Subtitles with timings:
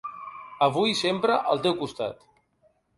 [0.69, 2.29] Avui i sempre, al teu costat.